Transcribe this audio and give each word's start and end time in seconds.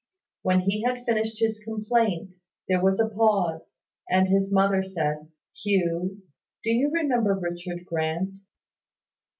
When 0.41 0.61
he 0.61 0.81
had 0.81 1.05
finished 1.05 1.37
his 1.39 1.63
complaint, 1.63 2.37
there 2.67 2.81
was 2.81 2.99
a 2.99 3.07
pause, 3.07 3.75
and 4.09 4.27
his 4.27 4.51
mother 4.51 4.81
said 4.81 5.29
"Hugh, 5.55 6.23
do 6.63 6.71
you 6.71 6.89
remember 6.89 7.35
Richard 7.35 7.85
Grant?" 7.85 8.31